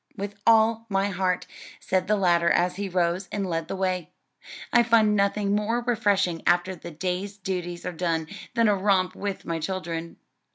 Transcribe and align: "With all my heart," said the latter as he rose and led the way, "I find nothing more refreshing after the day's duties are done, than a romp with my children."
"With 0.17 0.33
all 0.47 0.87
my 0.89 1.09
heart," 1.09 1.45
said 1.79 2.07
the 2.07 2.15
latter 2.15 2.49
as 2.49 2.77
he 2.77 2.89
rose 2.89 3.29
and 3.31 3.47
led 3.47 3.67
the 3.67 3.75
way, 3.75 4.09
"I 4.73 4.81
find 4.81 5.15
nothing 5.15 5.53
more 5.53 5.79
refreshing 5.81 6.41
after 6.47 6.75
the 6.75 6.89
day's 6.89 7.37
duties 7.37 7.85
are 7.85 7.91
done, 7.91 8.25
than 8.55 8.67
a 8.67 8.75
romp 8.75 9.13
with 9.13 9.45
my 9.45 9.59
children." 9.59 10.17